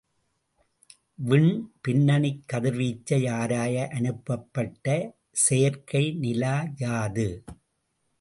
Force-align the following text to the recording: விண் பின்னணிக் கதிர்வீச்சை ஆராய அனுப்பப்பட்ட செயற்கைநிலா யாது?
விண் 1.19 1.51
பின்னணிக் 1.81 2.41
கதிர்வீச்சை 2.53 3.19
ஆராய 3.31 3.83
அனுப்பப்பட்ட 3.91 4.87
செயற்கைநிலா 5.43 6.55
யாது? 6.77 7.27